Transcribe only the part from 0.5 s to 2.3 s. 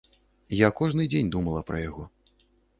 Я кожны дзень думала пра яго.